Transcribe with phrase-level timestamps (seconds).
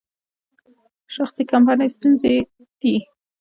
[1.15, 2.39] شخصي کمپنۍ ستونزمنې
[2.81, 2.95] دي.